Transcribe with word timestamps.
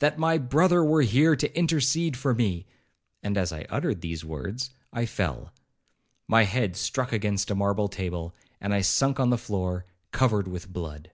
that 0.00 0.18
my 0.18 0.36
brother 0.38 0.82
were 0.84 1.02
here 1.02 1.36
to 1.36 1.56
intercede 1.56 2.16
for 2.16 2.34
me,'—and, 2.34 3.38
as 3.38 3.52
I 3.52 3.62
uttered 3.70 4.00
these 4.00 4.24
words, 4.24 4.70
I 4.92 5.06
fell. 5.06 5.52
My 6.26 6.42
head 6.42 6.74
struck 6.76 7.12
against 7.12 7.48
a 7.52 7.54
marble 7.54 7.86
table, 7.86 8.34
and 8.60 8.74
I 8.74 8.80
sunk 8.80 9.20
on 9.20 9.30
the 9.30 9.38
floor 9.38 9.84
covered 10.10 10.48
with 10.48 10.66
blood. 10.72 11.12